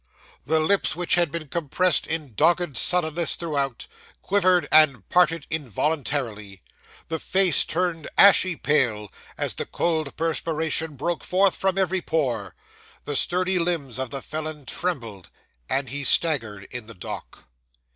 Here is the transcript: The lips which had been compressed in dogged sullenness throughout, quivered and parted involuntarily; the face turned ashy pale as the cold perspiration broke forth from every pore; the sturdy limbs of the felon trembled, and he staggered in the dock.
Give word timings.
The 0.47 0.59
lips 0.59 0.95
which 0.95 1.13
had 1.13 1.29
been 1.29 1.47
compressed 1.47 2.07
in 2.07 2.33
dogged 2.33 2.75
sullenness 2.75 3.35
throughout, 3.35 3.85
quivered 4.23 4.67
and 4.71 5.07
parted 5.09 5.45
involuntarily; 5.51 6.63
the 7.07 7.19
face 7.19 7.63
turned 7.63 8.07
ashy 8.17 8.55
pale 8.55 9.11
as 9.37 9.53
the 9.53 9.67
cold 9.67 10.15
perspiration 10.17 10.95
broke 10.95 11.23
forth 11.23 11.55
from 11.55 11.77
every 11.77 12.01
pore; 12.01 12.55
the 13.03 13.15
sturdy 13.15 13.59
limbs 13.59 13.99
of 13.99 14.09
the 14.09 14.23
felon 14.23 14.65
trembled, 14.65 15.29
and 15.69 15.89
he 15.89 16.03
staggered 16.03 16.63
in 16.71 16.87
the 16.87 16.95
dock. 16.95 17.43